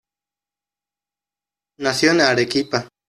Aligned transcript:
Nació 1.77 2.09
en 2.09 2.21
Arequipa. 2.21 2.87